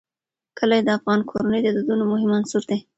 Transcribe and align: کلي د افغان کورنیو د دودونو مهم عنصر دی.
کلي 0.57 0.79
د 0.83 0.89
افغان 0.97 1.19
کورنیو 1.29 1.63
د 1.65 1.69
دودونو 1.75 2.03
مهم 2.11 2.31
عنصر 2.37 2.61
دی. 2.69 2.79